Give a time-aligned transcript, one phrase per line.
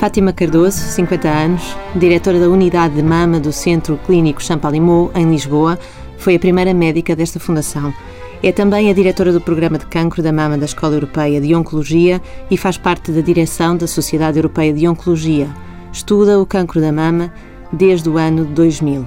[0.00, 5.78] Fátima Cardoso, 50 anos, diretora da unidade de mama do Centro Clínico Champalimau, em Lisboa,
[6.16, 7.92] foi a primeira médica desta fundação.
[8.42, 12.18] É também a diretora do Programa de Cancro da Mama da Escola Europeia de Oncologia
[12.50, 15.50] e faz parte da direção da Sociedade Europeia de Oncologia.
[15.92, 17.30] Estuda o cancro da mama
[17.70, 19.06] desde o ano 2000.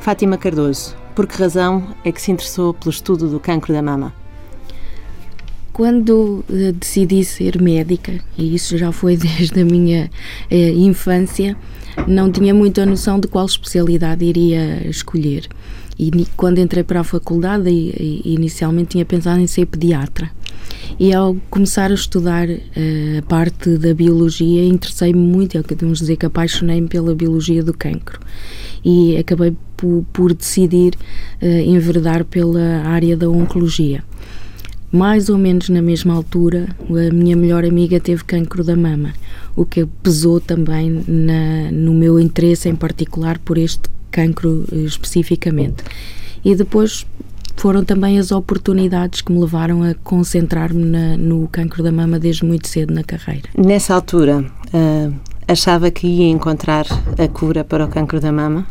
[0.00, 4.12] Fátima Cardoso, por que razão é que se interessou pelo estudo do cancro da mama?
[5.74, 10.08] Quando uh, decidi ser médica, e isso já foi desde a minha
[10.48, 11.56] uh, infância,
[12.06, 15.48] não tinha muita noção de qual especialidade iria escolher.
[15.98, 20.30] E quando entrei para a faculdade, e, e, inicialmente tinha pensado em ser pediatra.
[20.96, 25.74] E ao começar a estudar uh, a parte da biologia, interessei-me muito, é o que
[25.74, 28.20] devemos dizer que apaixonei-me pela biologia do cancro.
[28.84, 30.94] E acabei por, por decidir
[31.42, 34.04] uh, enverdar pela área da oncologia
[34.94, 39.12] mais ou menos na mesma altura, a minha melhor amiga teve cancro da mama,
[39.56, 45.82] o que pesou também na, no meu interesse em particular por este cancro eh, especificamente.
[46.44, 47.04] E depois
[47.56, 52.68] foram também as oportunidades que me levaram a concentrar-me no cancro da mama desde muito
[52.68, 53.48] cedo na carreira.
[53.58, 55.14] Nessa altura, uh,
[55.48, 56.86] achava que ia encontrar
[57.18, 58.64] a cura para o cancro da mama?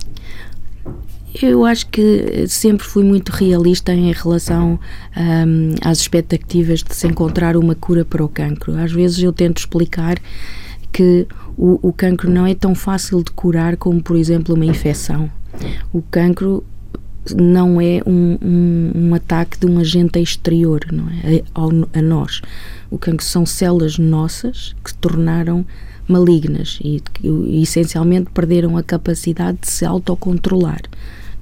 [1.42, 4.80] Eu acho que sempre fui muito realista em relação
[5.18, 8.78] um, às expectativas de se encontrar uma cura para o cancro.
[8.78, 10.20] Às vezes eu tento explicar
[10.92, 15.30] que o, o cancro não é tão fácil de curar como, por exemplo, uma infecção.
[15.92, 16.64] O cancro
[17.36, 21.44] não é um, um, um, ataque de um agente exterior não é?
[21.56, 22.42] a, a, nós.
[22.92, 25.66] O cancro são células nossas que se tornaram
[26.08, 27.28] malignas e que
[27.62, 30.82] essencialmente perderam a capacidade de se autocontrolar.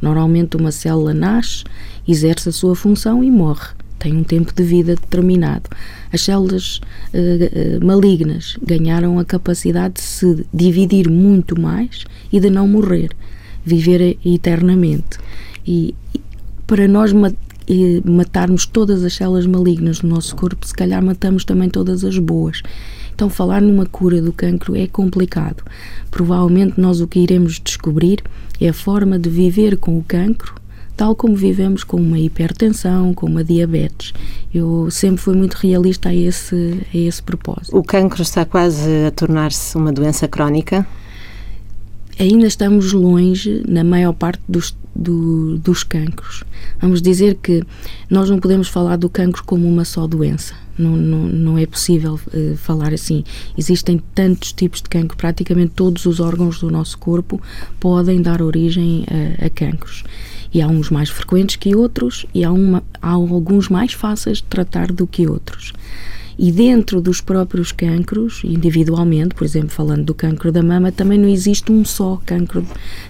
[0.02, 1.64] Normalmente, uma célula nasce,
[2.08, 3.70] exerce a sua função e morre.
[4.00, 5.70] Tem um tempo de vida determinado.
[6.12, 6.82] As células
[7.14, 13.12] uh, uh, malignas ganharam a capacidade de se dividir muito mais e de não morrer,
[13.64, 15.20] viver eternamente.
[15.68, 15.94] E
[16.66, 17.14] para nós
[18.04, 22.62] matarmos todas as células malignas do nosso corpo, se calhar matamos também todas as boas.
[23.14, 25.64] Então, falar numa cura do cancro é complicado.
[26.10, 28.24] Provavelmente, nós o que iremos descobrir
[28.60, 30.56] é a forma de viver com o cancro,
[30.98, 34.14] tal como vivemos com uma hipertensão, com uma diabetes.
[34.54, 37.78] Eu sempre fui muito realista a esse, a esse propósito.
[37.78, 40.86] O cancro está quase a tornar-se uma doença crónica?
[42.22, 46.44] Ainda estamos longe na maior parte dos, do, dos cancros.
[46.80, 47.64] Vamos dizer que
[48.10, 52.20] nós não podemos falar do cancro como uma só doença não, não, não é possível
[52.34, 53.24] uh, falar assim.
[53.58, 57.42] Existem tantos tipos de cancro, praticamente todos os órgãos do nosso corpo
[57.80, 59.06] podem dar origem
[59.40, 60.04] a, a cancros.
[60.54, 64.44] E há uns mais frequentes que outros, e há, uma, há alguns mais fáceis de
[64.44, 65.72] tratar do que outros.
[66.38, 71.28] E dentro dos próprios cancros, individualmente, por exemplo, falando do cancro da mama, também não
[71.28, 72.66] existe um só cancro,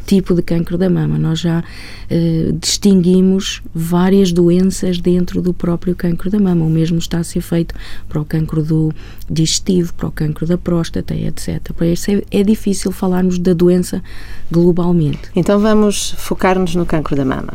[0.06, 1.18] tipo de cancro da mama.
[1.18, 1.64] Nós já
[2.10, 6.66] eh, distinguimos várias doenças dentro do próprio cancro da mama.
[6.66, 7.76] O mesmo está a ser feito
[8.10, 8.94] para o cancro do
[9.30, 11.72] digestivo, para o cancro da próstata, etc.
[11.74, 14.04] Para isso é, é difícil falarmos da doença
[14.52, 15.30] globalmente.
[15.36, 17.54] Então vamos focar-nos no cancro da mama.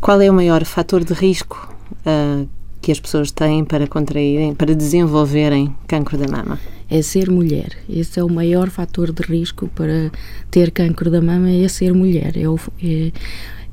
[0.00, 1.72] Qual é o maior fator de risco
[2.06, 2.48] uh,
[2.80, 6.58] que as pessoas têm para contraírem, para desenvolverem cancro da mama?
[6.88, 7.76] É ser mulher.
[7.88, 10.10] Esse é o maior fator de risco para
[10.50, 12.36] ter cancro da mama, é ser mulher.
[12.36, 13.12] É, o, é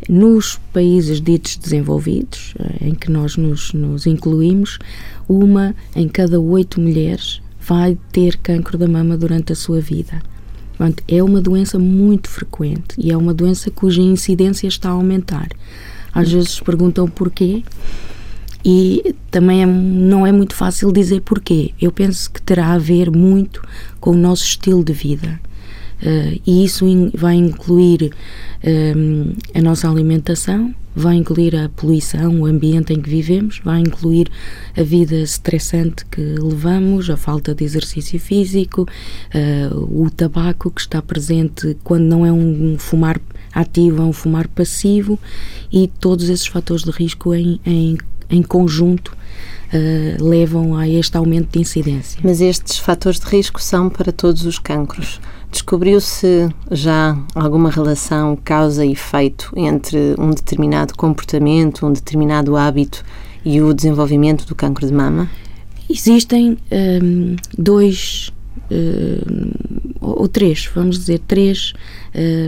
[0.08, 4.78] nos países ditos desenvolvidos, eh, em que nós nos, nos incluímos,
[5.28, 10.22] uma em cada oito mulheres vai ter cancro da mama durante a sua vida.
[10.78, 15.50] Portanto, é uma doença muito frequente e é uma doença cuja incidência está a aumentar.
[16.14, 17.64] Às vezes perguntam porquê
[18.70, 21.72] e também é, não é muito fácil dizer porquê.
[21.82, 23.62] Eu penso que terá a ver muito
[23.98, 25.40] com o nosso estilo de vida.
[26.04, 28.12] Uh, e isso in, vai incluir
[28.94, 34.30] um, a nossa alimentação, vai incluir a poluição, o ambiente em que vivemos, vai incluir
[34.76, 41.02] a vida estressante que levamos, a falta de exercício físico, uh, o tabaco que está
[41.02, 43.18] presente quando não é um fumar
[43.54, 45.18] ativo, é um fumar passivo
[45.72, 47.98] e todos esses fatores de risco em, em
[48.30, 49.16] em conjunto
[49.74, 52.20] uh, levam a este aumento de incidência.
[52.24, 55.20] Mas estes fatores de risco são para todos os cancros.
[55.52, 63.04] Descobriu-se já alguma relação causa e efeito entre um determinado comportamento, um determinado hábito
[63.46, 65.30] e o desenvolvimento do cancro de mama?
[65.90, 68.34] Existem um, dois
[68.70, 69.77] uh,
[70.16, 71.74] ou, três, vamos dizer, três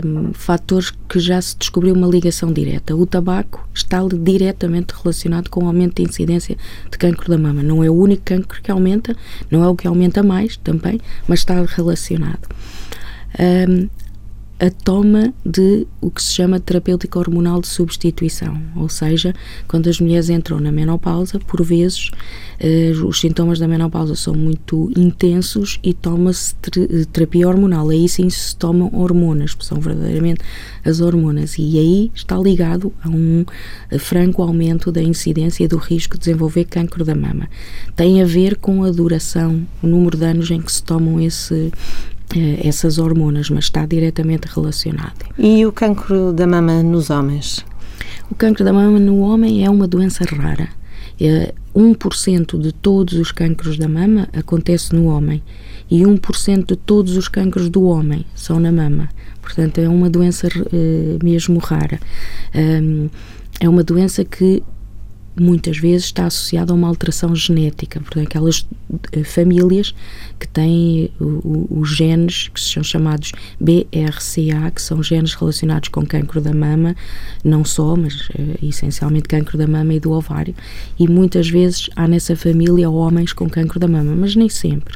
[0.04, 2.94] um, fatores que já se descobriu uma ligação direta.
[2.94, 6.56] O tabaco está diretamente relacionado com o aumento de incidência
[6.90, 7.62] de cancro da mama.
[7.62, 9.16] Não é o único cancro que aumenta,
[9.50, 12.48] não é o que aumenta mais também, mas está relacionado.
[13.38, 13.88] Um,
[14.60, 19.34] a toma de o que se chama terapêutica hormonal de substituição, ou seja,
[19.66, 22.10] quando as mulheres entram na menopausa, por vezes
[22.58, 26.54] eh, os sintomas da menopausa são muito intensos e toma-se
[27.10, 27.88] terapia hormonal.
[27.88, 30.42] Aí sim se tomam hormonas, são verdadeiramente
[30.84, 33.46] as hormonas, e aí está ligado a um
[33.98, 37.48] franco aumento da incidência e do risco de desenvolver cancro da mama.
[37.96, 41.54] Tem a ver com a duração, o número de anos em que se tomam esse
[41.54, 42.10] eh,
[42.62, 45.26] essas hormonas, mas está diretamente relacionado.
[45.38, 47.64] E o cancro da mama nos homens?
[48.30, 50.68] O cancro da mama no homem é uma doença rara.
[51.20, 55.42] É 1% de todos os cancros da mama acontece no homem
[55.90, 59.08] e 1% de todos os cancros do homem são na mama.
[59.42, 61.98] Portanto, é uma doença uh, mesmo rara.
[63.60, 64.62] É uma doença que
[65.40, 69.94] muitas vezes está associado a uma alteração genética, portanto, aquelas uh, famílias
[70.38, 76.52] que têm os genes que são chamados BRCA, que são genes relacionados com cancro da
[76.52, 76.94] mama,
[77.42, 80.54] não só, mas uh, essencialmente cancro da mama e do ovário,
[80.98, 84.94] e muitas vezes há nessa família homens com cancro da mama, mas nem sempre.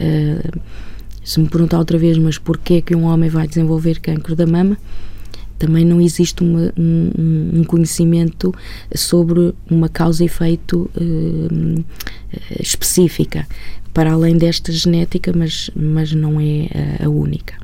[0.00, 0.60] Uh,
[1.24, 4.76] se me perguntar outra vez, mas porquê que um homem vai desenvolver cancro da mama?
[5.58, 8.54] Também não existe uma, um, um, conhecimento
[8.94, 11.84] sobre uma causa e efeito uh,
[12.60, 13.46] específica,
[13.94, 16.68] para além desta genética, mas, mas não é
[17.00, 17.54] a, a única.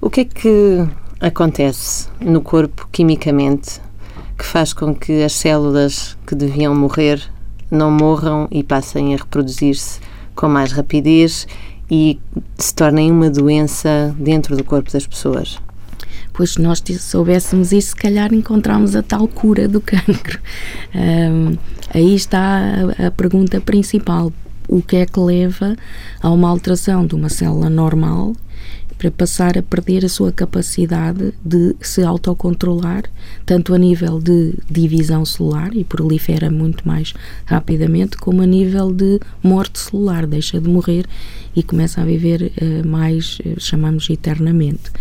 [0.00, 0.86] O que é que
[1.20, 3.80] acontece no corpo quimicamente
[4.36, 7.22] que faz com que as células que deviam morrer
[7.70, 10.00] não morram e passem a reproduzir-se
[10.34, 11.46] com mais rapidez
[11.90, 12.18] e
[12.58, 15.58] se tornem uma doença dentro do corpo das pessoas?
[16.32, 20.40] Pois se nós soubéssemos isso, se calhar encontramos a tal cura do cancro.
[20.94, 21.56] Um,
[21.92, 22.60] aí está
[22.98, 24.32] a, a pergunta principal.
[24.68, 25.76] O que é que leva
[26.22, 28.32] a uma alteração de uma célula normal
[29.02, 33.02] para passar a perder a sua capacidade de se autocontrolar,
[33.44, 37.12] tanto a nível de divisão celular e prolifera muito mais
[37.44, 41.04] rapidamente, como a nível de morte celular, deixa de morrer
[41.56, 44.92] e começa a viver uh, mais, uh, chamamos eternamente.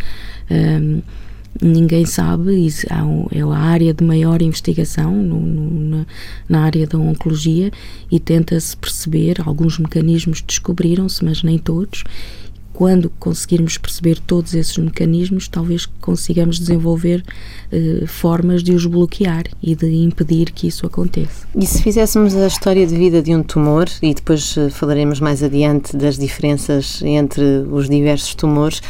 [0.51, 1.01] Um,
[1.61, 2.67] ninguém sabe,
[3.31, 6.05] é a área de maior investigação no, no, na,
[6.47, 7.71] na, área da oncologia
[8.09, 12.03] e tenta-se perceber, alguns mecanismos descobriram-se, mas nem todos.
[12.73, 17.21] Quando conseguirmos perceber todos esses mecanismos, talvez consigamos desenvolver
[17.71, 21.45] eh, formas de os bloquear e de impedir que isso aconteça.
[21.53, 25.43] E se fizéssemos a história de vida de um tumor, e depois eh, falaremos mais
[25.43, 28.81] adiante das diferenças entre os diversos tumores,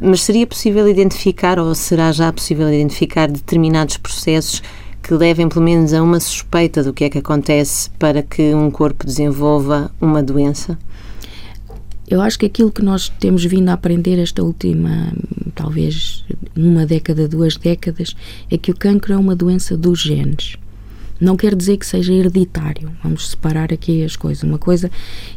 [0.00, 4.62] mas seria possível identificar, ou será já possível identificar, determinados processos
[5.02, 8.70] que levem pelo menos a uma suspeita do que é que acontece para que um
[8.70, 10.78] corpo desenvolva uma doença?
[12.08, 15.12] Eu acho que aquilo que nós temos vindo a aprender esta última,
[15.54, 16.24] talvez
[16.56, 18.14] uma década, duas décadas,
[18.50, 20.56] é que o cancro é uma doença dos genes.
[21.20, 22.90] Não quer dizer que seja hereditário.
[23.02, 24.42] Vamos separar aqui as coisas.
[24.42, 24.90] Uma coisa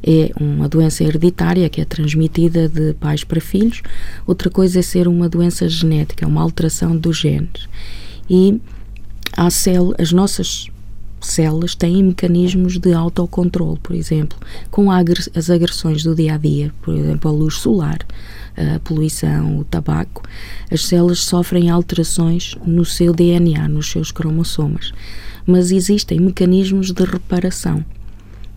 [0.04, 3.82] é uma doença hereditária que é transmitida de pais para filhos,
[4.26, 7.68] outra coisa é ser uma doença genética, uma alteração dos genes.
[8.30, 8.60] E
[9.36, 10.70] há cel as nossas
[11.22, 14.38] células têm mecanismos de autocontrole, por exemplo,
[14.70, 18.00] com as agressões do dia a dia, por exemplo, a luz solar,
[18.56, 20.24] a poluição, o tabaco,
[20.72, 24.94] as células sofrem alterações no seu DNA, nos seus cromossomas
[25.48, 27.84] mas existem mecanismos de reparação.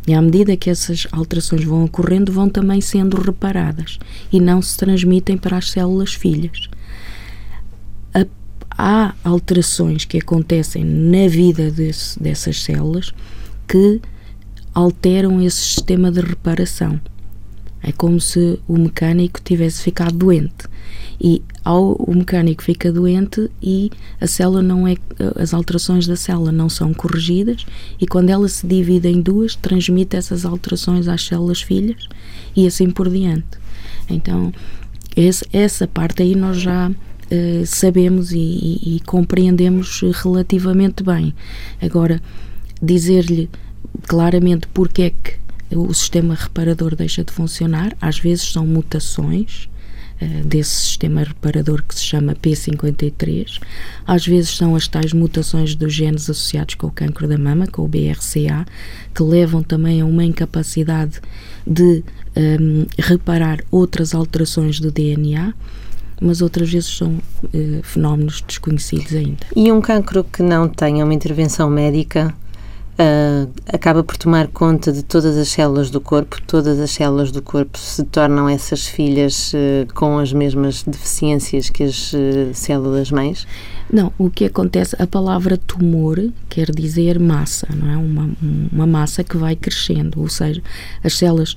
[0.09, 3.99] E à medida que essas alterações vão ocorrendo, vão também sendo reparadas
[4.33, 6.69] e não se transmitem para as células filhas.
[8.77, 13.13] Há alterações que acontecem na vida desse, dessas células
[13.69, 14.01] que
[14.75, 17.01] alteram esse sistema de reparação.
[17.83, 20.69] É como se o mecânico tivesse ficado doente
[21.21, 24.97] e ao o mecânico fica doente e a célula não é
[25.37, 27.67] as alterações da célula não são corrigidas
[28.01, 32.09] e quando ela se divide em duas transmite essas alterações às células filhas
[32.57, 33.59] e assim por diante
[34.09, 34.53] então
[35.15, 36.91] esse, essa parte aí nós já
[37.31, 41.35] uh, sabemos e, e, e compreendemos relativamente bem
[41.81, 42.21] agora
[42.83, 43.49] dizer-lhe
[44.07, 45.41] claramente porque é que
[45.75, 49.69] o sistema reparador deixa de funcionar às vezes são mutações
[50.21, 53.61] uh, desse sistema reparador que se chama P53.
[54.07, 57.83] Às vezes são as tais mutações dos genes associados com o cancro da mama, com
[57.83, 58.67] o BRCA,
[59.15, 61.21] que levam também a uma incapacidade
[61.67, 62.03] de
[62.37, 65.55] um, reparar outras alterações do DNA
[66.21, 69.47] mas outras vezes são uh, fenómenos desconhecidos ainda.
[69.57, 72.35] E um cancro que não tenha uma intervenção médica
[72.99, 77.41] uh, acaba por tomar conta de todas as células do corpo, todas as células do
[77.41, 82.13] corpo se tornam essas filhas uh, com as mesmas deficiências que as
[82.55, 83.47] células mães?
[83.93, 86.17] Não, o que acontece, a palavra tumor
[86.49, 87.97] quer dizer massa, não é?
[87.97, 88.31] Uma,
[88.73, 90.63] uma massa que vai crescendo, ou seja,
[91.03, 91.55] as células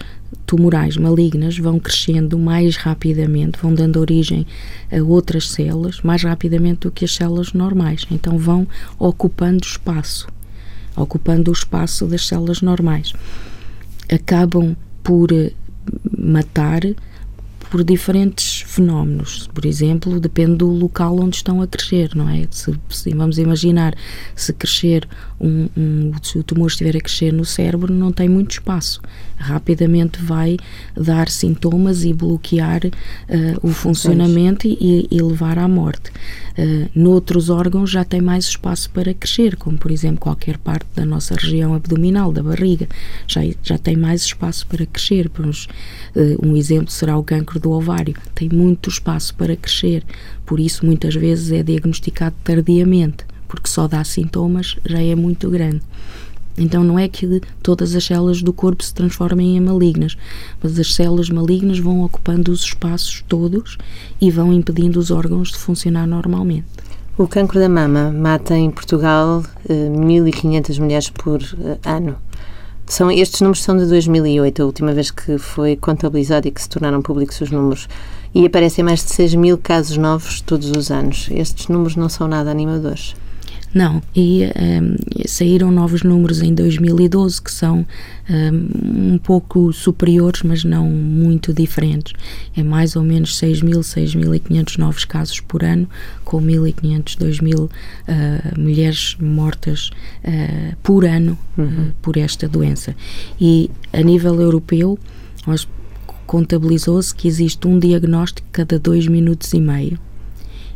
[0.47, 4.47] tumorais malignas vão crescendo mais rapidamente, vão dando origem
[4.91, 8.05] a outras células mais rapidamente do que as células normais.
[8.09, 10.27] Então vão ocupando espaço,
[10.95, 13.13] ocupando o espaço das células normais.
[14.11, 15.29] Acabam por
[16.17, 16.81] matar
[17.73, 19.49] por diferentes fenómenos.
[19.51, 22.47] Por exemplo, depende do local onde estão a crescer, não é?
[22.51, 23.95] Se, se vamos imaginar,
[24.35, 25.09] se crescer
[25.41, 29.01] um, um, se o tumor estiver a crescer no cérebro, não tem muito espaço.
[29.43, 30.57] Rapidamente vai
[30.95, 32.91] dar sintomas e bloquear uh,
[33.61, 36.11] o funcionamento e, e, levar à morte.
[36.57, 41.05] Uh, noutros órgãos já tem mais espaço para crescer, como por exemplo qualquer parte da
[41.05, 42.87] nossa região abdominal, da barriga,
[43.27, 45.27] já, já tem mais espaço para crescer.
[45.27, 50.03] Uh, um exemplo será o cancro do ovário, tem muito espaço para crescer,
[50.45, 55.81] por isso muitas vezes é diagnosticado tardiamente, porque só dá sintomas já é muito grande.
[56.57, 60.15] Então não é que todas as células do corpo se transformem em malignas,
[60.61, 63.77] mas as células malignas vão ocupando os espaços todos
[64.21, 66.65] e vão impedindo os órgãos de funcionar normalmente.
[67.17, 72.15] O cancro da mama mata em Portugal 1.500 eh, mulheres por eh, ano.
[72.87, 76.67] São, estes números são de 2008, a última vez que foi contabilizado e que se
[76.67, 77.87] tornaram públicos os números.
[78.33, 81.27] E aparecem mais de 6 mil casos novos todos os anos.
[81.31, 83.15] Estes números não são nada animadores.
[83.73, 87.85] Não, e um, saíram novos números em 2012 que são
[88.29, 92.13] um, um, pouco superiores, mas não muito diferentes.
[92.55, 95.89] É mais ou menos 6.000, 6.500 novos casos por ano,
[96.23, 97.69] com 1.500, 2.000 uh,
[98.59, 99.89] mulheres mortas
[100.23, 101.65] uh, por ano uhum.
[101.65, 102.95] uh, por esta doença.
[103.41, 104.99] E a nível europeu,
[105.47, 105.67] nós
[106.27, 109.99] contabilizou-se que existe um diagnóstico cada 2 minutos e meio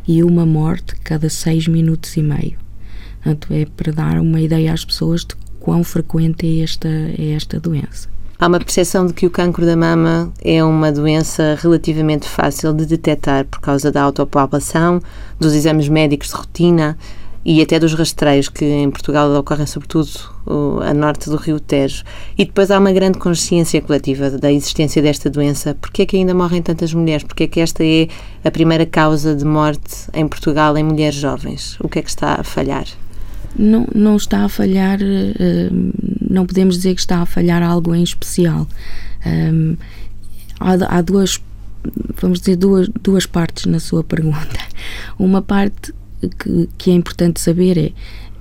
[0.06, 2.67] e uma morte cada 6 minutos e meio.
[3.22, 7.60] Portanto, é para dar uma ideia às pessoas de quão frequente é esta, é esta
[7.60, 8.08] doença.
[8.40, 12.86] Há uma percepção de que o cancro da mama é uma doença relativamente fácil de
[12.86, 15.00] detectar por causa da autopalpação,
[15.40, 16.96] dos exames médicos de rotina
[17.44, 20.10] e até dos rastreios que em Portugal ocorrem sobretudo
[20.84, 22.04] a norte do Rio Tejo.
[22.36, 25.74] E depois há uma grande consciência coletiva da existência desta doença.
[25.74, 27.24] Porquê é que ainda morrem tantas mulheres?
[27.24, 28.06] Porquê é que esta é
[28.44, 31.76] a primeira causa de morte em Portugal em mulheres jovens?
[31.80, 32.86] O que é que está a falhar?
[33.56, 35.70] Não, não está a falhar, eh,
[36.28, 38.66] não podemos dizer que está a falhar algo em especial.
[39.26, 39.76] Um,
[40.60, 41.40] há, há, duas,
[42.20, 44.58] vamos dizer, duas, duas partes na sua pergunta.
[45.18, 45.92] Uma parte
[46.38, 47.92] que, que é importante saber é,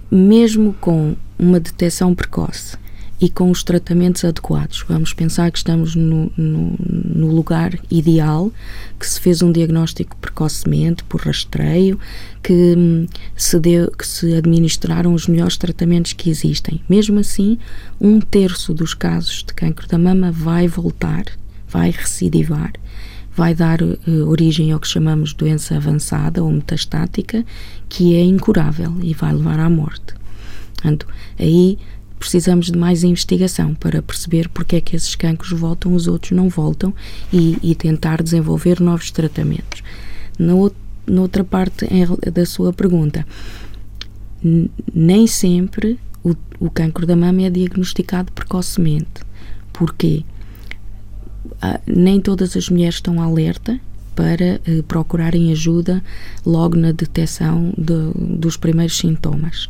[0.10, 2.78] mesmo com uma detecção precoce,
[3.20, 4.86] e com os tratamentos adequados.
[4.88, 8.52] Vamos pensar que estamos no, no, no, lugar ideal,
[9.00, 12.00] que se fez um diagnóstico precocemente, por rastreio,
[12.44, 16.80] que hum, se, deu, que se administraram os melhores tratamentos que existem.
[16.88, 17.58] Mesmo assim,
[18.00, 21.26] um terço dos casos de cancro da mama vai voltar,
[21.68, 22.72] vai recidivar,
[23.36, 23.98] vai dar uh,
[24.28, 27.44] origem ao que chamamos doença avançada ou metastática,
[27.90, 30.16] que é incurável e vai levar à morte.
[30.76, 31.08] Portanto,
[31.40, 31.80] aí
[32.20, 36.50] precisamos de mais investigação para perceber porque é que esses cancros voltam, os outros não
[36.50, 36.94] voltam
[37.32, 39.84] e, e tentar desenvolver novos tratamentos.
[40.38, 40.54] Na,
[41.06, 41.88] na outra parte
[42.32, 43.26] da sua pergunta,
[44.94, 49.26] nem sempre o, o cancro da mama é diagnosticado precocemente.
[49.72, 50.24] Porquê?
[51.62, 53.80] Ah, nem todas as mulheres estão alerta
[54.16, 56.04] para eh, procurarem ajuda
[56.46, 59.70] logo na detecção de, dos primeiros sintomas.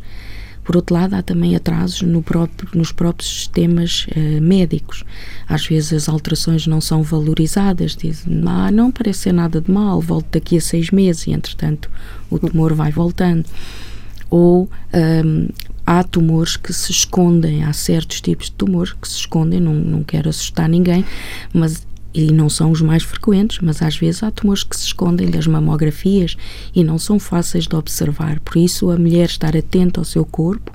[0.68, 5.02] Por outro lado, há também atrasos no próprio, nos próprios sistemas uh, médicos.
[5.48, 9.98] Às vezes as alterações não são valorizadas, dizem, ah, não parece ser nada de mal,
[9.98, 11.90] volto daqui a seis meses e, entretanto,
[12.28, 13.46] o tumor vai voltando.
[14.28, 14.68] Ou
[15.24, 15.48] um,
[15.86, 20.04] há tumores que se escondem, há certos tipos de tumores que se escondem, não, não
[20.04, 21.02] quero assustar ninguém,
[21.50, 25.30] mas e não são os mais frequentes, mas às vezes há tumores que se escondem
[25.30, 26.36] das mamografias
[26.74, 28.40] e não são fáceis de observar.
[28.40, 30.72] Por isso, a mulher estar atenta ao seu corpo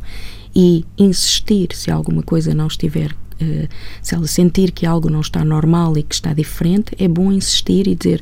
[0.56, 3.68] e insistir se alguma coisa não estiver, uh,
[4.02, 7.88] se ela sentir que algo não está normal e que está diferente, é bom insistir
[7.88, 8.22] e dizer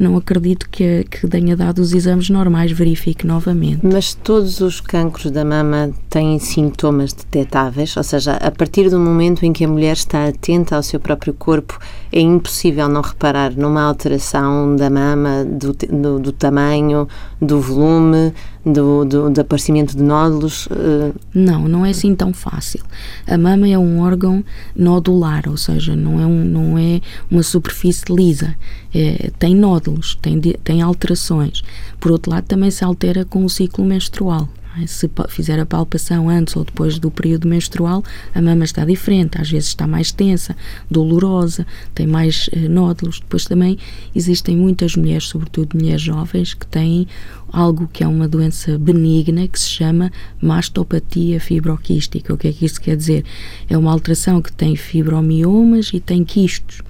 [0.00, 3.80] não acredito que, que tenha dado os exames normais, verifique novamente.
[3.86, 7.94] Mas todos os cancros da mama têm sintomas detectáveis?
[7.98, 11.34] Ou seja, a partir do momento em que a mulher está atenta ao seu próprio
[11.34, 11.78] corpo,
[12.10, 17.06] é impossível não reparar numa alteração da mama, do, do, do tamanho,
[17.40, 18.32] do volume,
[18.64, 20.66] do, do, do, aparecimento de nódulos?
[20.66, 21.14] Uh...
[21.34, 22.80] Não, não é assim tão fácil.
[23.26, 24.44] A mama é um órgão
[24.76, 28.54] nodular, ou seja, não é, um, não é uma superfície lisa.
[28.94, 31.62] É, tem nódulos, tem, tem alterações.
[31.98, 34.48] Por outro lado, também se altera com o ciclo menstrual.
[34.86, 39.50] Se fizer a palpação antes ou depois do período menstrual, a mama está diferente, às
[39.50, 40.56] vezes está mais tensa,
[40.90, 43.20] dolorosa, tem mais eh, nódulos.
[43.20, 43.78] Depois também
[44.14, 47.06] existem muitas mulheres, sobretudo mulheres jovens, que têm
[47.52, 52.32] algo que é uma doença benigna que se chama mastopatia fibroquística.
[52.32, 53.24] O que é que isso quer dizer?
[53.68, 56.80] É uma alteração que tem fibromiomas e tem quistos,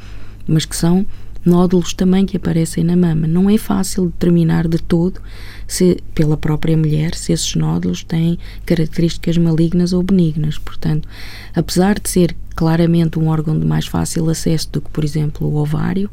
[0.46, 1.06] mas que são
[1.44, 3.26] nódulos também que aparecem na mama.
[3.26, 5.20] Não é fácil determinar de todo
[5.66, 10.58] se pela própria mulher se esses nódulos têm características malignas ou benignas.
[10.58, 11.08] Portanto,
[11.54, 15.56] apesar de ser claramente um órgão de mais fácil acesso do que, por exemplo, o
[15.56, 16.10] ovário,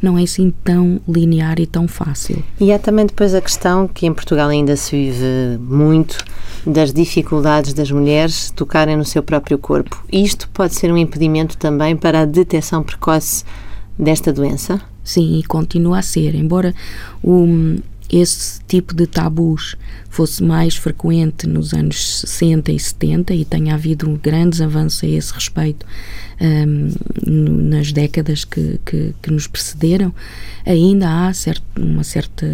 [0.00, 2.44] não é assim tão linear e tão fácil.
[2.60, 6.18] E há também depois a questão que em Portugal ainda se vive muito
[6.64, 10.04] das dificuldades das mulheres tocarem no seu próprio corpo.
[10.12, 13.44] Isto pode ser um impedimento também para a detecção precoce
[13.98, 14.80] desta doença?
[15.02, 16.34] Sim, e continua a ser.
[16.34, 16.74] Embora
[17.22, 17.76] o,
[18.10, 19.76] esse tipo de tabus
[20.18, 25.32] fosse mais frequente nos anos 60 e 70 e tenha havido grandes avanços a esse
[25.32, 25.86] respeito
[26.40, 26.90] um,
[27.68, 30.12] nas décadas que, que, que, nos precederam,
[30.66, 32.46] ainda há certo, uma certa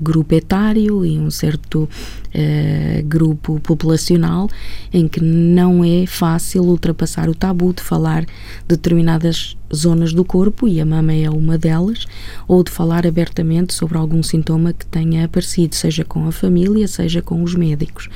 [0.00, 4.48] grupo etário e um certo uh, grupo populacional
[4.92, 8.26] em que não é fácil ultrapassar o tabu de falar
[8.68, 12.06] determinadas zonas do corpo, e a mama é uma delas,
[12.46, 17.05] ou de falar abertamente sobre algum sintoma que tenha aparecido, seja com a família, seja
[17.22, 18.08] com os médicos.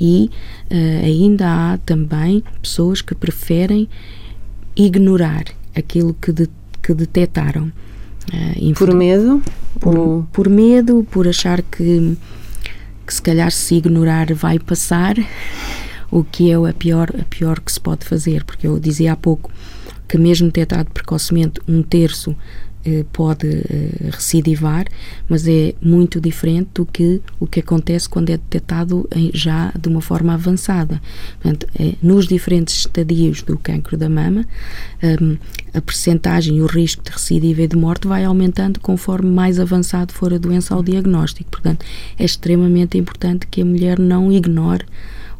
[0.00, 0.30] E
[0.70, 3.88] uh, ainda há também pessoas que preferem
[4.74, 6.48] ignorar aquilo que, de,
[6.82, 7.72] que detectaram.
[8.32, 9.42] Uh, por medo?
[9.80, 12.16] Por, por, medo, por achar que,
[13.06, 15.14] que se calhar se ignorar vai passar,
[16.10, 19.16] o que é a pior, a pior que se pode fazer, porque eu dizia há
[19.16, 19.50] pouco
[20.08, 22.34] que mesmo detectado precocemente um terço
[23.12, 24.86] pode eh, recidivar,
[25.28, 30.00] mas é muito diferente do que o que acontece quando é detectado já de uma
[30.00, 31.00] forma avançada.
[31.40, 34.44] Portanto, é, nos diferentes estadios do cancro da mama,
[35.20, 35.36] um,
[35.74, 40.12] a percentagem e o risco de recidiva e de morte vai aumentando conforme mais avançado
[40.12, 41.50] for a doença ao diagnóstico.
[41.50, 41.84] Portanto,
[42.18, 44.84] é extremamente importante que a mulher não ignore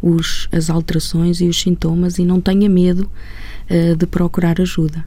[0.02, 3.11] os, as alterações e os sintomas e não tenha medo
[3.98, 5.04] de procurar ajuda.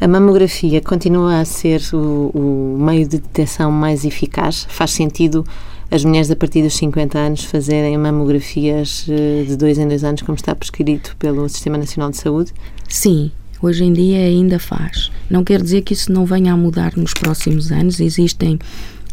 [0.00, 4.66] A mamografia continua a ser o, o, meio de detecção mais eficaz?
[4.70, 5.44] Faz sentido
[5.90, 10.22] as mulheres a partir dos 50 anos fazerem mamografias eh, de dois em dois anos,
[10.22, 12.54] como está prescrito pelo Sistema Nacional de Saúde?
[12.88, 15.12] Sim, hoje em dia ainda faz.
[15.28, 18.00] Não quer dizer que isso não venha a mudar nos próximos anos.
[18.00, 18.58] Existem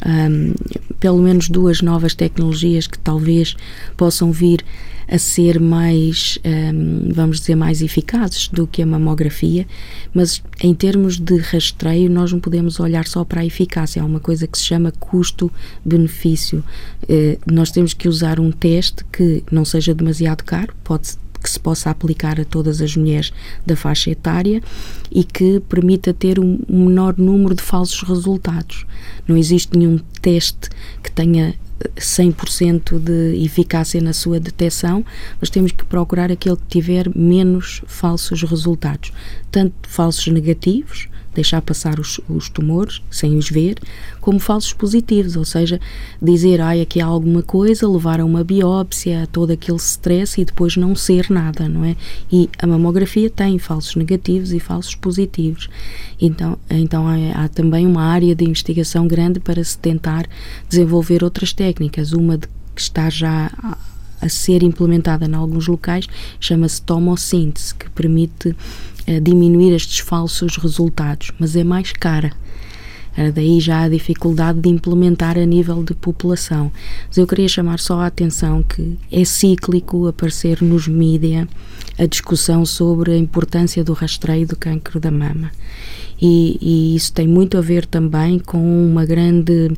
[0.06, 0.54] um,
[1.00, 3.56] pelo menos duas novas tecnologias que talvez
[3.96, 4.64] possam vir
[5.10, 9.66] a ser mais, um, vamos dizer, mais eficazes do que a mamografia,
[10.14, 14.20] mas em termos de rastreio nós não podemos olhar só para a eficácia, há uma
[14.20, 16.64] coisa que se chama custo-benefício.
[17.04, 21.08] Uh, nós temos que usar um teste que não seja demasiado caro, pode
[21.48, 23.32] que se possa aplicar a todas as mulheres
[23.66, 24.62] da faixa etária
[25.10, 28.86] e que permita ter um, menor número de falsos resultados.
[29.26, 30.70] Não existe nenhum teste
[31.02, 31.56] que tenha
[31.96, 35.06] 100% de eficácia na sua detecção,
[35.40, 39.14] mas temos que procurar aquele que tiver menos falsos resultados,
[39.50, 41.08] tanto falsos negativos,
[41.38, 43.78] deixar passar os, os, tumores sem os ver,
[44.20, 45.80] como falsos positivos, ou seja,
[46.20, 50.44] dizer, ai, aqui há alguma coisa, levar a uma biópsia, a todo aquele stress e
[50.44, 51.96] depois não ser nada, não é?
[52.32, 55.70] E a mamografia tem falsos negativos e falsos positivos.
[56.20, 60.28] Então, então há, há também uma área de investigação grande para se tentar
[60.68, 63.52] desenvolver outras técnicas, uma de, que está já
[64.20, 66.08] a ser implementada em alguns locais,
[66.40, 68.56] chama-se tomossíntese, que permite
[69.22, 72.32] diminuir estes falsos resultados, mas é mais cara.
[73.34, 76.72] Daí já a dificuldade de implementar a nível de população.
[77.08, 81.48] Mas eu queria chamar só a atenção que é cíclico aparecer nos mídia
[81.98, 85.52] a discussão sobre a importância do rastreio do cancro da mama.
[86.22, 89.72] E, e, isso tem muito a ver também com uma grande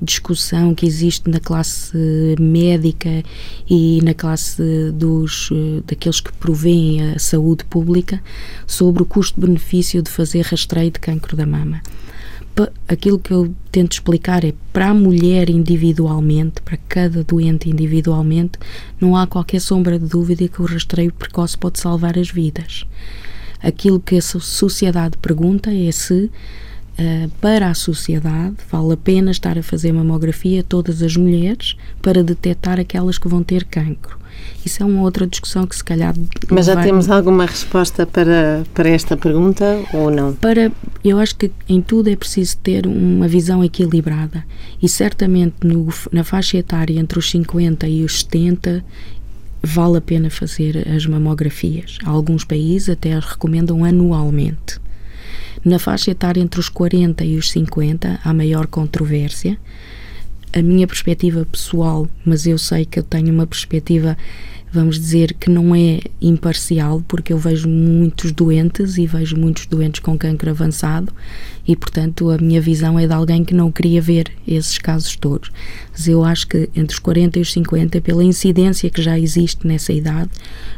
[0.00, 1.96] discussão que existe na classe
[2.38, 3.22] médica
[3.68, 5.50] e na classe dos
[5.86, 8.22] daqueles que provêm a saúde pública
[8.66, 11.82] sobre o custo-benefício de fazer rastreio de cancro da mama.
[12.88, 18.58] aquilo que eu tento explicar é para a mulher individualmente, para cada doente individualmente,
[19.00, 22.84] não há qualquer sombra de dúvida que o rastreio precoce pode salvar as vidas.
[23.62, 26.30] Aquilo que a sociedade pergunta é se
[27.00, 31.74] Uh, para a sociedade, vale a pena estar a fazer mamografia a todas as mulheres
[32.02, 34.20] para detectar aquelas que vão ter cancro.
[34.64, 36.14] Isso é uma outra discussão que se calhar.
[36.50, 36.84] Mas já vai...
[36.84, 40.34] temos alguma resposta para, para esta pergunta ou não?
[40.34, 40.70] Para,
[41.02, 44.44] eu acho que em tudo é preciso ter uma visão equilibrada
[44.82, 48.84] e certamente no, na faixa etária entre os 50 e os 70
[49.62, 51.98] vale a pena fazer as mamografias.
[52.04, 54.78] Alguns países até as recomendam anualmente.
[55.64, 59.58] Na faixa etária entre os 40 e os 50 há maior controvérsia.
[60.52, 64.16] A minha perspectiva pessoal, mas eu sei que eu tenho uma perspectiva,
[64.72, 70.00] vamos dizer, que não é imparcial, porque eu vejo muitos doentes e vejo muitos doentes
[70.00, 71.12] com cancro avançado
[71.66, 75.50] e, portanto, a minha visão é de alguém que não queria ver esses casos todos.
[75.92, 79.66] Mas eu acho que entre os 40 e os 50, pela incidência que já existe
[79.66, 80.30] nessa idade,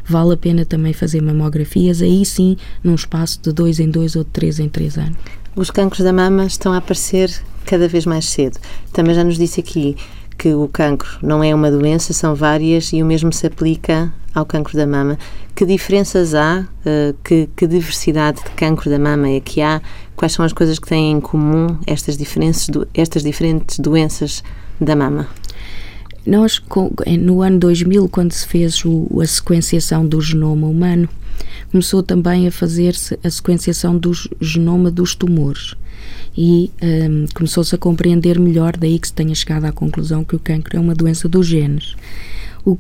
[0.05, 4.25] vale a pena também fazer mamografias, aí sim, num espaço de dois em dois ou
[4.25, 5.17] de três em três anos.
[5.55, 7.31] Os cancros da mama estão a aparecer
[7.67, 8.59] cada vez mais cedo.
[8.93, 9.97] Também já nos disse aqui
[10.43, 14.45] que o cancro não é uma doença, são várias e o mesmo se aplica ao
[14.45, 15.17] cancro da mama.
[15.55, 16.67] Que diferenças há?
[16.85, 19.81] Eh, que, que, diversidade de cancro da mama é que há?
[20.17, 24.43] Quais são as coisas que têm em comum estas, diferenças, estas diferentes doenças
[24.81, 25.29] da mama?
[26.27, 26.61] Nós,
[27.21, 28.83] no ano 2000, quando se fez
[29.21, 31.09] a sequenciação do genoma humano,
[31.71, 35.75] começou também a fazer-se a sequenciação do genoma dos tumores
[36.37, 40.39] e um, começou-se a compreender melhor, daí que se tenha chegado à conclusão que o
[40.39, 41.95] cancro é uma doença dos genes.
[42.65, 42.79] O uh,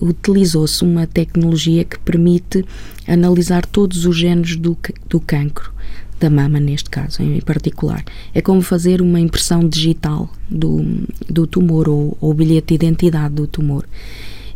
[0.00, 2.64] utilizou-se uma tecnologia que permite
[3.06, 4.76] analisar todos os genes do,
[5.08, 5.72] do cancro,
[6.20, 8.04] da mama neste caso em particular.
[8.32, 10.84] É como fazer uma impressão digital do,
[11.28, 13.84] do tumor ou, ou bilhete de identidade do tumor.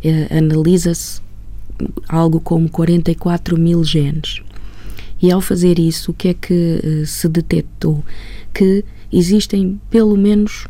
[0.03, 1.21] Uh, Analisa-se
[2.07, 4.41] algo como 44 mil genes.
[5.21, 8.03] E ao fazer isso, o que é que uh, se detectou?
[8.53, 10.67] Que existem pelo menos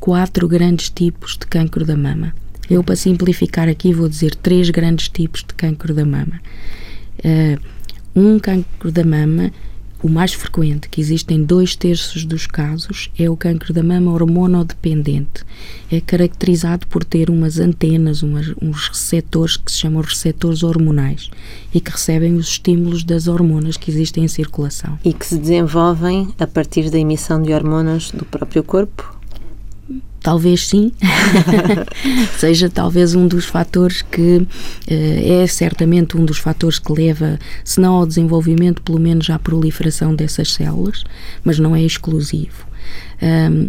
[0.00, 2.34] quatro grandes tipos de cancro da mama.
[2.70, 6.40] Eu, para simplificar aqui, vou dizer três grandes tipos de cancro da mama.
[7.18, 7.60] Uh,
[8.14, 9.52] um cancro da mama
[10.02, 14.12] o mais frequente, que existe em dois terços dos casos, é o cancro da mama
[14.12, 15.44] hormonodependente.
[15.90, 21.30] É caracterizado por ter umas antenas, umas, uns receptores que se chamam receptores hormonais
[21.72, 24.98] e que recebem os estímulos das hormonas que existem em circulação.
[25.04, 29.11] E que se desenvolvem a partir da emissão de hormonas do próprio corpo?
[30.22, 30.92] Talvez sim,
[32.38, 34.46] seja talvez um dos fatores que
[34.86, 39.38] eh, é certamente um dos fatores que leva, se não ao desenvolvimento, pelo menos à
[39.38, 41.02] proliferação dessas células,
[41.42, 42.66] mas não é exclusivo.
[43.20, 43.68] Um,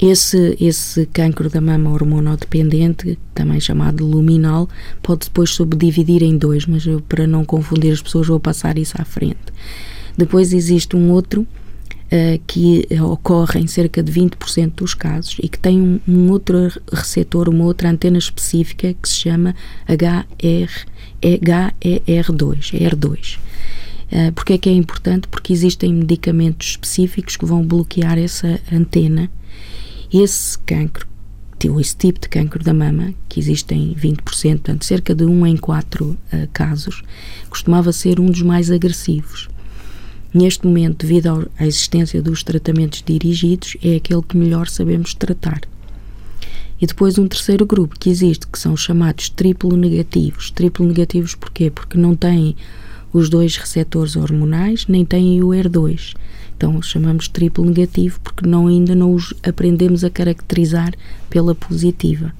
[0.00, 4.68] esse, esse cancro da mama hormonodependente, também chamado luminal,
[5.02, 8.94] pode depois subdividir em dois, mas eu, para não confundir as pessoas, vou passar isso
[8.98, 9.52] à frente.
[10.16, 11.46] Depois existe um outro
[12.12, 16.70] uh, que ocorre em cerca de 20% dos casos e que tem um, um, outro
[16.92, 19.54] receptor, uma outra antena específica que se chama
[19.88, 20.86] HR,
[21.22, 23.38] HER2, ER2.
[24.12, 25.26] Uh, porque é que é importante?
[25.28, 29.30] Porque existem medicamentos específicos que vão bloquear essa antena.
[30.12, 31.08] Esse cancro,
[31.80, 36.04] esse tipo de cancro da mama, que existem 20%, portanto, cerca de 1 em 4
[36.04, 36.16] uh,
[36.52, 37.02] casos,
[37.48, 39.48] costumava ser um dos mais agressivos.
[40.34, 45.60] Neste momento, devido à existência dos tratamentos dirigidos, é aquele que melhor sabemos tratar.
[46.80, 50.50] E depois um terceiro grupo que existe, que são os chamados triplo negativos.
[50.50, 51.70] Triplo negativos porquê?
[51.70, 52.56] Porque não têm
[53.12, 56.16] os dois receptores hormonais, nem têm o ER2.
[56.56, 60.94] Então chamamos triplo negativo porque não, ainda não os aprendemos a caracterizar
[61.30, 62.34] pela positiva.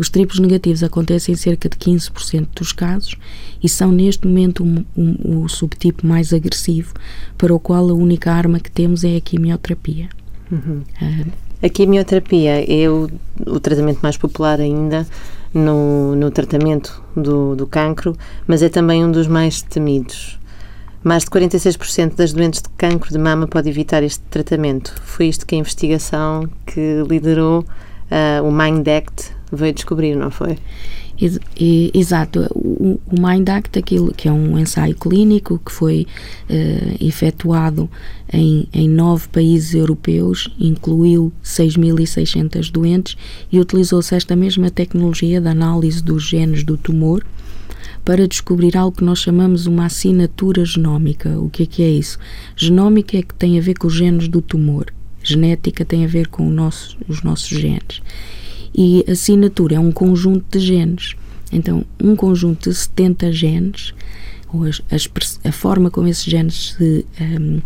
[0.00, 3.18] Os triplos negativos acontecem em cerca de 15% dos casos
[3.62, 6.94] e são neste momento um, um, o subtipo mais agressivo,
[7.36, 10.08] para o qual a única arma que temos é a quimioterapia.
[10.50, 10.80] Uhum.
[11.02, 11.26] Uh,
[11.62, 13.10] a quimioterapia é o,
[13.46, 15.06] o, tratamento mais popular ainda
[15.52, 20.38] no, no tratamento do, do cancro, mas é também um dos mais temidos.
[21.04, 24.94] Mais de 46% das doentes de cancro de mama pode evitar este tratamento.
[25.04, 30.56] Foi isto que a investigação que liderou uh, o Mind Act veio descobrir, não foi?
[31.94, 32.46] Exato.
[32.54, 36.06] O, o Mind Act, aquilo que é um ensaio clínico que foi
[36.48, 37.90] uh, efetuado
[38.32, 43.16] em, em nove países europeus, incluiu 6.600 doentes
[43.52, 47.22] e utilizou-se esta mesma tecnologia de análise dos genes do tumor
[48.02, 51.38] para descobrir algo que nós chamamos uma assinatura genómica.
[51.38, 52.18] O que é que é isso?
[52.56, 54.86] Genómica é que tem a ver com os genes do tumor.
[55.22, 58.00] Genética tem a ver com nosso, os nossos genes.
[58.74, 61.14] E assinatura é um conjunto de genes.
[61.52, 63.94] Então, um conjunto de 70 genes,
[64.52, 67.60] ou a, a, a forma como esses genes se um,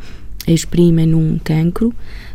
[0.46, 1.92] exprimem num cancro,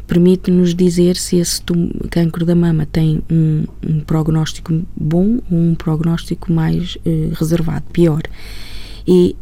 [0.08, 1.62] permite-nos dizer se esse
[2.10, 8.22] cancro da mama tem um, um prognóstico bom ou um prognóstico mais uh, reservado, pior.
[9.08, 9.36] E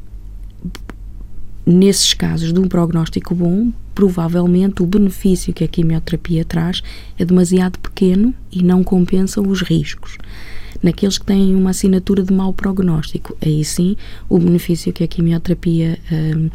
[1.66, 6.84] nesses casos de um prognóstico bom, provavelmente o benefício que a quimioterapia traz
[7.18, 10.20] é demasiado pequeno e não compensa os riscos.
[10.84, 13.98] Naqueles que têm uma assinatura de mau prognóstico, aí sim
[14.30, 16.48] o benefício que a quimioterapia hum,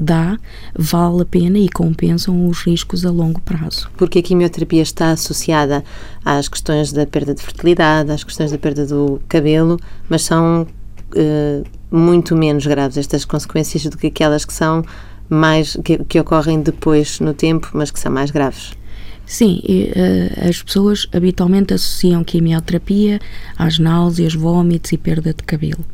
[0.00, 0.38] dá
[0.74, 3.90] vale a pena e compensam os riscos a longo prazo.
[3.94, 5.84] Porque a quimioterapia está associada
[6.24, 11.64] às questões da perda de fertilidade, às questões da perda do cabelo, mas são uh,
[11.94, 14.82] muito menos graves estas consequências do que aquelas que são
[15.28, 18.72] mais que, que ocorrem depois no tempo, mas que são mais graves.
[19.26, 23.20] Sim, e, uh, as pessoas habitualmente associam quimioterapia
[23.56, 25.84] às náuseas, vômitos e perda de cabelo.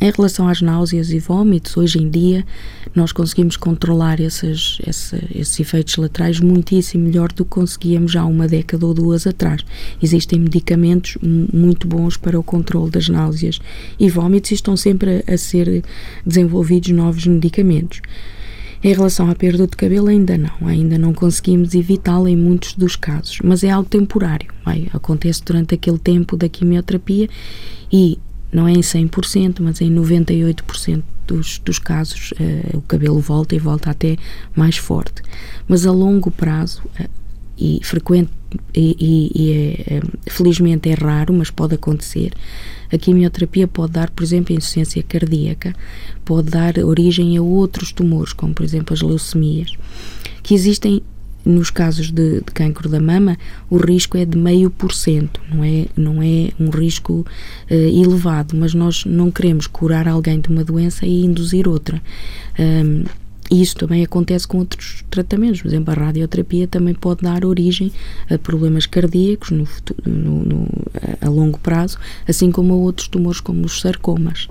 [0.00, 2.44] Em relação às náuseas e vômitos, hoje em dia
[2.94, 8.48] nós conseguimos controlar esses, esse, esses efeitos laterais muitíssimo melhor do que conseguíamos já uma
[8.48, 9.62] década ou duas atrás.
[10.02, 13.60] Existem medicamentos muito bons para o controle das náuseas
[13.98, 15.84] e vômitos e estão sempre a, a ser
[16.24, 18.00] desenvolvidos novos medicamentos.
[18.82, 20.66] Em relação à perda de cabelo, ainda não.
[20.66, 24.52] Ainda não conseguimos evitá-la em muitos dos casos, mas é algo temporário.
[24.64, 27.28] Vai, acontece durante aquele tempo da quimioterapia
[27.92, 28.18] e
[28.50, 33.58] não é em 100%, mas em 98% dos, dos casos uh, o cabelo volta e
[33.58, 34.16] volta até
[34.56, 35.22] mais forte.
[35.68, 37.08] Mas a longo prazo, uh,
[37.56, 38.30] e frequente,
[38.74, 42.32] e, e, é, é, felizmente é raro, mas pode acontecer,
[42.92, 45.74] a quimioterapia pode dar, por exemplo, insuficiência cardíaca,
[46.24, 49.72] pode dar origem a outros tumores, como por exemplo as leucemias,
[50.42, 51.02] que existem
[51.44, 53.36] nos casos de, de cancro da mama,
[53.70, 57.24] o risco é de meio por cento, não é, não é um risco
[57.70, 62.02] uh, elevado, mas nós não queremos curar alguém de uma doença e induzir outra.
[62.58, 63.04] Um,
[63.50, 65.60] e isso também acontece com outros tratamentos.
[65.62, 67.92] Por exemplo, a radioterapia também pode dar origem
[68.30, 69.66] a problemas cardíacos no,
[70.06, 70.68] no, no,
[71.20, 74.48] a longo prazo, assim como a outros tumores como os sarcomas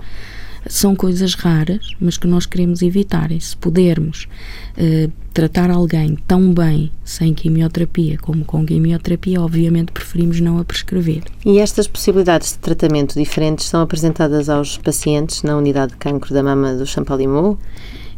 [0.68, 3.32] são coisas raras, mas que nós queremos evitar.
[3.32, 4.28] E se pudermos
[4.76, 11.22] uh, tratar alguém tão bem sem quimioterapia como com quimioterapia, obviamente preferimos não a prescrever.
[11.44, 16.42] E estas possibilidades de tratamento diferentes são apresentadas aos pacientes na unidade de cancro da
[16.42, 17.58] mama do Champalimau?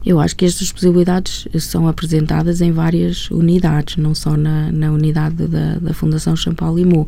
[0.05, 5.47] Eu acho que estas possibilidades são apresentadas em várias unidades, não só na, na unidade
[5.47, 7.07] da, da Fundação Champalimau.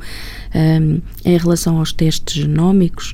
[0.55, 3.13] Um, em relação aos testes genómicos,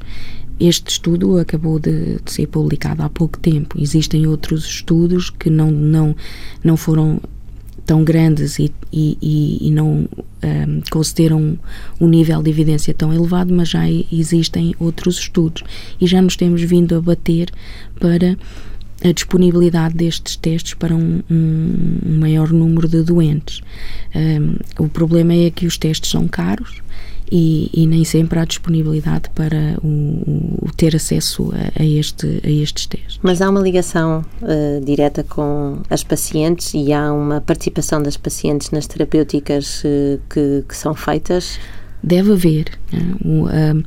[0.59, 3.81] este estudo acabou de, de, ser publicado há pouco tempo.
[3.81, 6.15] Existem outros estudos que não, não,
[6.63, 7.19] não foram
[7.87, 10.07] tão grandes e, e, e não
[10.45, 11.59] um, concederam
[11.99, 15.65] um nível de evidência tão elevado, mas já existem outros estudos
[15.99, 17.51] e já nos temos vindo a bater
[17.99, 18.37] para
[19.03, 23.61] a disponibilidade destes testes para um, um maior número de doentes.
[24.15, 26.83] Um, o problema é que os testes são caros
[27.31, 32.51] e, e, nem sempre há disponibilidade para o, o ter acesso a, a, este, a
[32.51, 33.21] estes testes.
[33.23, 38.73] Mas há uma ligação uh, direta com as pacientes e há uma participação das pacientes
[38.73, 41.59] nas terapêuticas uh, que, que, são feitas?
[42.03, 42.73] Deve haver.
[43.23, 43.85] Uh,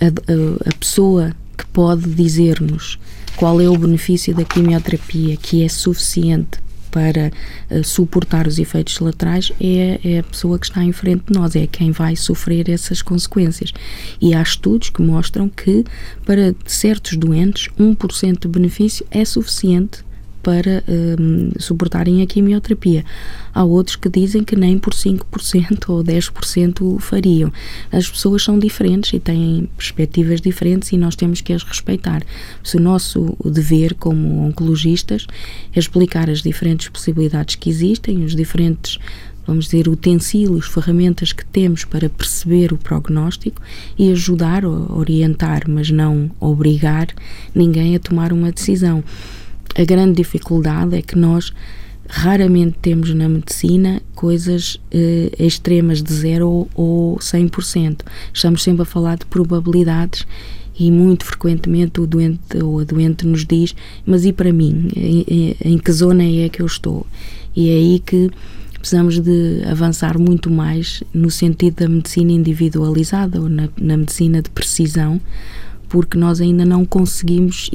[0.00, 2.98] a, a, a pessoa que pode dizer-nos
[3.36, 6.58] qual é o benefício da quimioterapia que é suficiente
[6.90, 7.30] para
[7.70, 11.54] uh, suportar os efeitos laterais é, é, a pessoa que está em frente de nós,
[11.54, 13.74] é quem vai sofrer essas consequências.
[14.18, 15.84] E há estudos que mostram que
[16.24, 20.06] para certos doentes 1% de benefício é suficiente
[20.46, 23.04] para um, suportarem a quimioterapia.
[23.52, 27.52] Há outros que dizem que nem por 5% ou 10% o fariam.
[27.90, 32.22] As pessoas são diferentes e têm perspectivas diferentes e nós temos que as respeitar.
[32.62, 35.26] Se o nosso dever como oncologistas
[35.74, 39.00] é explicar as diferentes possibilidades que existem, os diferentes
[39.44, 43.62] vamos dizer, utensílios, ferramentas que temos para perceber o prognóstico
[43.96, 47.08] e ajudar, orientar, mas não obrigar
[47.54, 49.04] ninguém a tomar uma decisão.
[49.78, 51.52] A grande dificuldade é que nós
[52.08, 58.00] raramente temos na medicina coisas eh, extremas de zero ou, ou 100%.
[58.32, 60.26] Estamos sempre a falar de probabilidades
[60.78, 63.74] e muito frequentemente o doente ou a doente nos diz:
[64.06, 64.88] Mas e para mim?
[64.96, 67.06] Em, em que zona é que eu estou?
[67.54, 68.30] E é aí que
[68.78, 74.48] precisamos de avançar muito mais no sentido da medicina individualizada ou na, na medicina de
[74.48, 75.20] precisão
[75.88, 77.70] porque nós ainda não conseguimos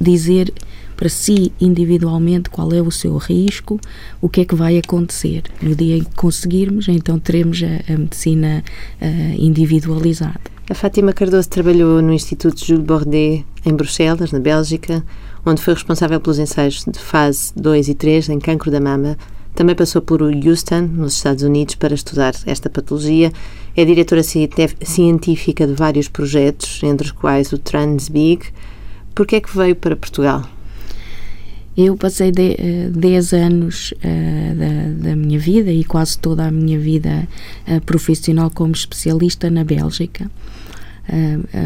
[0.00, 0.52] dizer
[0.96, 3.80] para si individualmente qual é o seu risco,
[4.20, 5.42] o que é que vai acontecer.
[5.60, 8.64] No dia em que conseguirmos, então teremos a, a medicina
[9.00, 10.54] uh, individualizada.
[10.70, 15.04] A Fátima Cardoso trabalhou no Instituto Jules Bordet, em Bruxelas, na Bélgica,
[15.44, 19.18] onde foi responsável pelos ensaios de fase 2 e 3 em cancro da mama.
[19.54, 23.30] Também passou por Houston, nos Estados Unidos, para estudar esta patologia.
[23.76, 28.46] É diretora científica de vários projetos, entre os quais o TransBig.
[29.14, 30.44] Por que é que veio para Portugal?
[31.76, 36.78] Eu passei 10 uh, anos uh, da, da, minha vida e quase toda a minha
[36.78, 37.26] vida
[37.66, 40.30] uh, profissional como especialista na Bélgica.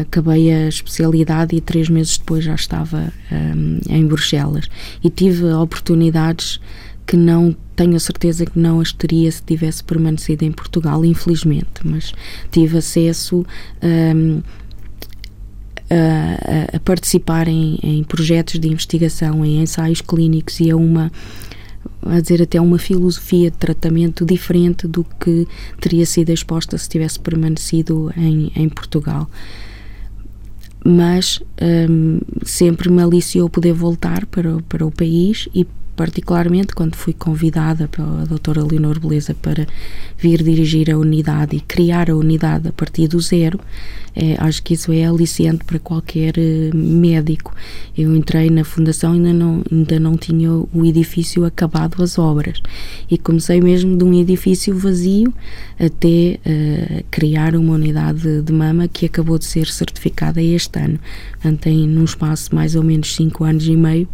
[0.01, 4.67] acabei a especialidade e três meses depois já estava um, em Bruxelas
[5.03, 6.59] e tive oportunidades
[7.05, 11.81] que não tenho a certeza que não as teria se tivesse permanecido em Portugal, infelizmente,
[11.83, 12.13] mas
[12.51, 13.45] tive acesso
[13.81, 14.41] um,
[15.89, 21.11] a, a participar em, em, projetos de investigação, em ensaios clínicos e a uma
[22.01, 25.47] a dizer até uma filosofia de tratamento diferente do que
[25.79, 29.29] teria sido exposta se tivesse permanecido em, em Portugal.
[30.83, 31.41] Mas
[31.89, 35.65] um, sempre me aliciou poder voltar para, para o país e
[35.99, 39.67] particularmente quando fui convidada pela doutora Leonor Beleza para
[40.17, 43.59] vir dirigir a unidade e criar a unidade a partir do zero,
[44.15, 47.53] é, acho que isso é aliciante para qualquer eh, médico.
[47.97, 52.61] Eu entrei na fundação e ainda não, ainda não tinha o edifício acabado as obras
[53.11, 55.33] e comecei mesmo de um edifício vazio
[55.77, 60.97] até uh, criar uma unidade de mama que acabou de ser certificada este ano.
[61.33, 64.07] Portanto, tem num espaço mais ou menos 5 anos e meio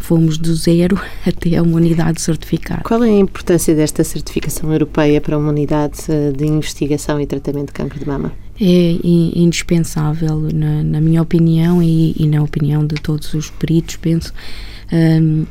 [0.00, 2.82] fomos do zero até a uma unidade certificada.
[2.82, 7.68] Qual é a importância desta certificação europeia para uma unidade eh, de investigação e tratamento
[7.68, 8.32] de câncer de mama?
[8.58, 14.32] É indispensável, na, na minha opinião e, e, na opinião de todos os peritos, penso.
[14.90, 15.44] Um,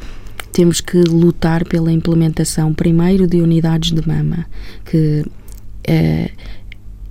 [0.52, 4.46] temos que lutar pela implementação, primeiro, de unidades de mama,
[4.86, 6.32] que uh,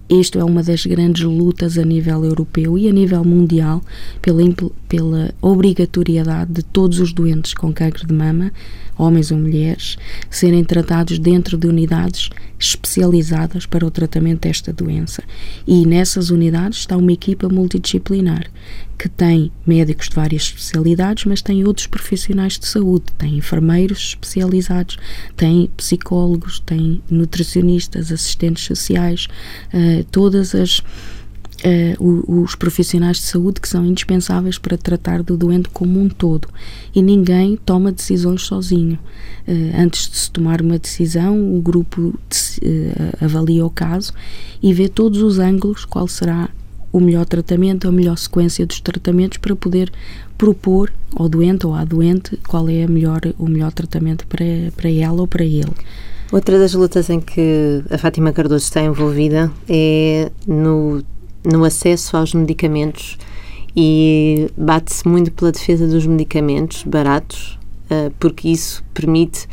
[0.09, 3.83] isto é uma das grandes lutas a nível europeu e a nível mundial
[4.21, 4.43] pela,
[4.89, 8.53] pela obrigatoriedade de todos os doentes com câncer de mama,
[8.99, 9.97] homens ou mulheres,
[10.29, 15.23] serem tratados dentro de unidades especializadas para o tratamento desta doença.
[15.67, 18.51] E nessas unidades está uma equipa multidisciplinar
[18.99, 24.99] que tem médicos de várias especialidades, mas tem outros profissionais de saúde, tem enfermeiros especializados,
[25.37, 29.29] tem psicólogos, tem nutricionistas, assistentes sociais,
[29.73, 30.83] uh, todas as
[31.65, 36.47] Uh, os profissionais de saúde que são indispensáveis para tratar do doente como um todo.
[36.95, 38.99] E ninguém toma decisões sozinho.
[39.49, 42.61] Uh, antes de se tomar uma decisão, o grupo de,
[43.25, 44.13] avalia o caso
[44.63, 46.51] e vê todos os ângulos, qual será
[46.95, 49.93] o melhor tratamento, a melhor sequência dos tratamentos para poder
[50.39, 54.45] propor ao doente ou à doente qual é a melhor, o melhor tratamento para,
[54.77, 55.73] para ela ou para ele.
[56.31, 61.03] Outra das lutas em que a Fátima Cardoso está envolvida é no,
[61.45, 63.19] no acesso aos medicamentos
[63.77, 67.59] e bate-se muito pela defesa dos medicamentos baratos,
[67.91, 69.49] eh, porque isso permite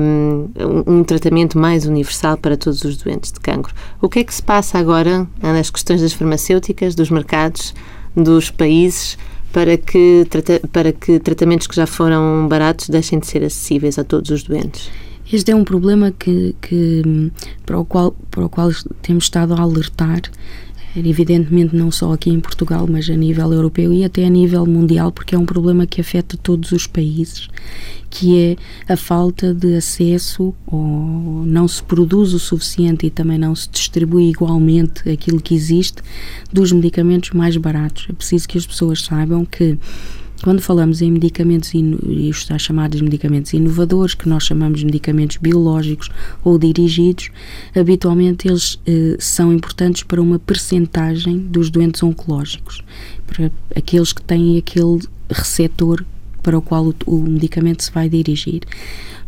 [0.00, 0.50] um,
[0.86, 3.74] um tratamento mais universal para todos os doentes de cancro.
[4.00, 7.74] O que é que se passa agora nas questões das farmacêuticas, dos mercados,
[8.14, 9.16] dos países,
[9.52, 10.26] para que,
[10.72, 14.90] para que tratamentos que já foram baratos deixem de ser acessíveis a todos os doentes?
[15.32, 17.30] Este é um problema que, que,
[17.64, 20.22] para, o qual, para o qual temos estado a alertar
[20.96, 25.12] evidentemente não só aqui em Portugal, mas a nível europeu e até a nível mundial,
[25.12, 27.48] porque é um problema que afeta todos os países,
[28.08, 33.54] que é a falta de acesso ou não se produz o suficiente e também não
[33.54, 36.02] se distribui igualmente aquilo que existe
[36.52, 38.06] dos medicamentos mais baratos.
[38.08, 39.78] É preciso que as pessoas saibam que
[40.42, 46.08] quando falamos em medicamentos, e está chamados medicamentos inovadores, que nós chamamos de medicamentos biológicos
[46.42, 47.30] ou dirigidos,
[47.74, 52.82] habitualmente eles eh, são importantes para uma percentagem dos doentes oncológicos,
[53.26, 55.00] para aqueles que têm aquele
[55.30, 56.04] receptor
[56.42, 58.62] para o qual o, o medicamento se vai dirigir.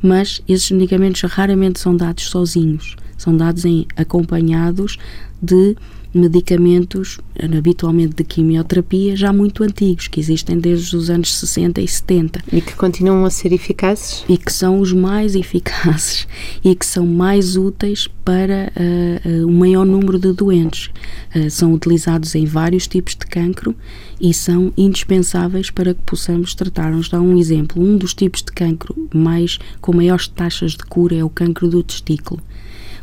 [0.03, 4.98] Mas esses medicamentos raramente são dados sozinhos, são dados em acompanhados
[5.40, 5.77] de
[6.14, 12.44] medicamentos, habitualmente de quimioterapia, já muito antigos, que existem desde os anos 60 e 70.
[12.53, 14.25] E que continuam a ser eficazes?
[14.29, 16.27] E que são os mais eficazes
[16.62, 20.91] e que são mais úteis para uh, uh, o maior número de doentes.
[21.34, 23.74] Uh, são utilizados em vários tipos de cancro
[24.20, 26.91] e são indispensáveis para que possamos tratar.
[26.91, 27.82] Vamos dar um exemplo.
[27.82, 31.82] Um dos tipos de cancro mais com maiores taxas de cura é o cancro do
[31.82, 32.41] testículo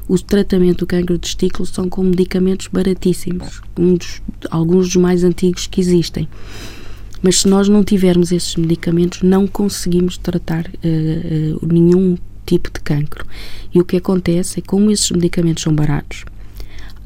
[0.10, 5.24] o tratamento do cancro de testículo são com medicamentos baratíssimos, um dos, alguns dos mais
[5.24, 6.28] antigos que existem.
[7.22, 12.80] Mas se nós não tivermos esses medicamentos, não conseguimos tratar uh, uh, nenhum tipo de
[12.80, 13.24] cancro.
[13.72, 16.26] E o que acontece é como esses medicamentos são baratos,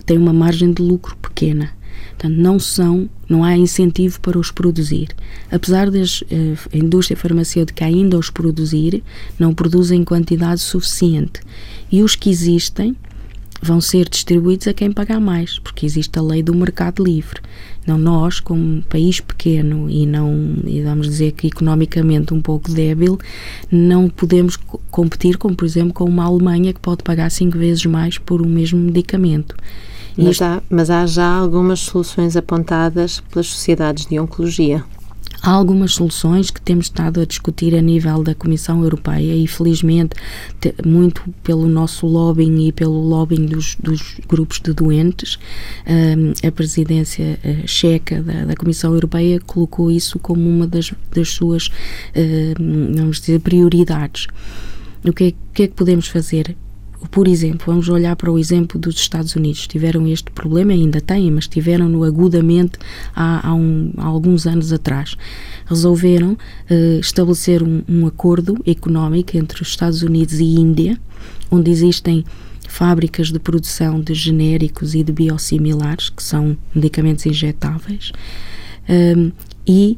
[0.06, 1.72] têm uma margem de lucro pequena.
[2.18, 5.10] Portanto, não são, não há incentivo para os produzir.
[5.52, 6.04] Apesar da uh,
[6.74, 9.04] indústria farmacêutica ainda os produzir,
[9.38, 11.42] não produzem em quantidade suficiente.
[11.92, 12.96] E os que existem
[13.64, 17.40] vão ser distribuídos a quem pagar mais, porque existe a lei do mercado livre.
[17.88, 23.18] Não nós, como país pequeno e não, e vamos dizer que economicamente um pouco débil,
[23.72, 24.58] não podemos
[24.92, 28.48] competir, como por exemplo, com uma Alemanha que pode pagar cinco vezes mais por o
[28.48, 29.56] mesmo medicamento.
[30.18, 34.84] Mas, há, mas há já algumas soluções apontadas pelas sociedades de oncologia.
[35.46, 40.16] Há algumas soluções que temos estado a discutir a nível da Comissão Europeia e, felizmente,
[40.86, 45.38] muito pelo nosso lobbying e pelo lobbying dos, dos grupos de doentes,
[46.48, 51.70] a presidência eh, checa da, da, Comissão Europeia colocou isso como uma das, das suas,
[52.96, 54.28] vamos dizer, prioridades.
[55.06, 56.56] O que é, que é que podemos fazer?
[57.12, 59.68] Por exemplo, vamos olhar para o exemplo dos Estados Unidos.
[59.68, 62.78] Tiveram este problema, ainda têm, mas tiveram-no agudamente
[63.16, 65.16] há, há, um, há, alguns anos atrás.
[65.66, 71.00] Resolveram uh, estabelecer um, um acordo económico entre os Estados Unidos e Índia,
[71.52, 72.26] onde existem
[72.68, 78.12] fábricas de produção de genéricos e de biosimilares, que são medicamentos injetáveis,
[78.90, 79.32] um,
[79.68, 79.98] e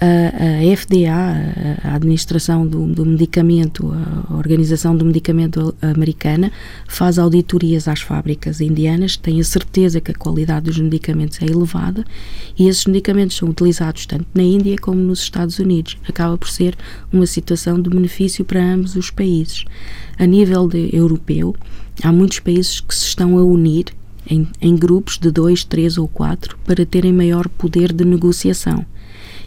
[0.00, 3.92] a, a FDA, a Administração do, do, Medicamento,
[4.28, 6.52] a Organização do Medicamento Americana,
[6.86, 12.04] faz auditorias às fábricas indianas, tem a certeza que a qualidade dos medicamentos é elevada
[12.58, 15.96] e esses medicamentos são utilizados tanto na Índia como nos Estados Unidos.
[16.08, 16.76] Acaba por ser
[17.12, 19.64] uma situação de benefício para ambos os países.
[20.16, 21.54] A nível de, europeu,
[22.02, 23.86] há muitos países que se estão a unir
[24.30, 28.84] em, em grupos de dois, três ou quatro para terem maior poder de negociação.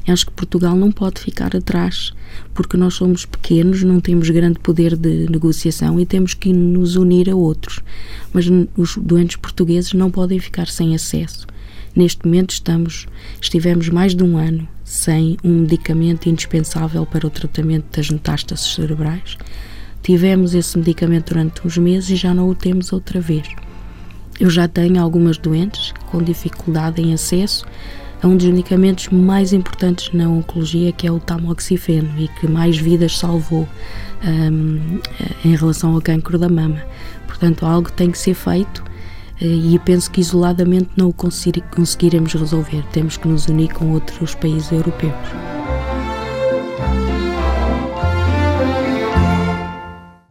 [0.07, 2.11] Acho que Portugal não pode ficar atrás,
[2.53, 7.29] porque nós somos pequenos, não temos grande poder de negociação e temos que nos unir
[7.29, 7.79] a outros.
[8.33, 8.45] Mas
[8.75, 11.45] os doentes portugueses não podem ficar sem acesso.
[11.95, 13.05] Neste momento estamos,
[13.39, 19.37] estivemos mais de um ano sem um medicamento indispensável para o tratamento das metástases cerebrais.
[20.01, 23.47] Tivemos esse medicamento durante uns meses e já não o temos outra vez.
[24.39, 27.65] Eu já tenho algumas doentes com dificuldade em acesso
[28.21, 32.77] a um dos medicamentos mais importantes na oncologia, que é o tamoxifeno, e que mais
[32.77, 33.67] vidas salvou
[34.23, 34.99] um,
[35.43, 36.81] em relação ao cancro da mama.
[37.27, 38.83] Portanto, algo tem que ser feito
[39.41, 42.83] eh, e penso que isoladamente não o conseguiremos resolver.
[42.91, 45.80] Temos que nos unir com outros países europeus.